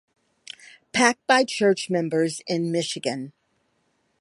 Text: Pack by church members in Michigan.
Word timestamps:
Pack 0.93 1.19
by 1.27 1.43
church 1.43 1.87
members 1.91 2.41
in 2.47 2.71
Michigan. 2.71 3.33